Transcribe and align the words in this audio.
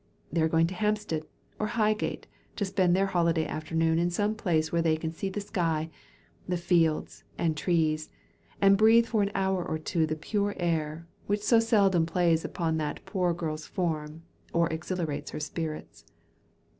They 0.33 0.41
are 0.41 0.47
going 0.49 0.65
to 0.65 0.73
Hampstead 0.73 1.27
or 1.59 1.67
Highgate, 1.77 2.25
to 2.55 2.65
spend 2.65 2.95
their 2.95 3.05
holiday 3.05 3.45
afternoon 3.45 3.99
in 3.99 4.09
some 4.09 4.33
place 4.33 4.71
where 4.71 4.81
they 4.81 4.97
can 4.97 5.11
see 5.11 5.29
the 5.29 5.39
sky, 5.41 5.91
the 6.49 6.57
fields, 6.57 7.23
and 7.37 7.55
trees, 7.55 8.09
and 8.59 8.79
breathe 8.79 9.05
for 9.05 9.21
an 9.21 9.29
hour 9.35 9.63
or 9.63 9.77
two 9.77 10.07
the 10.07 10.15
pure 10.15 10.55
air, 10.57 11.05
which 11.27 11.43
so 11.43 11.59
seldom 11.59 12.07
plays 12.07 12.43
upon 12.43 12.77
that 12.77 13.05
poor 13.05 13.31
girl's 13.31 13.67
form, 13.67 14.23
or 14.51 14.67
exhilarates 14.69 15.29
her 15.33 15.39
spirits. 15.39 16.03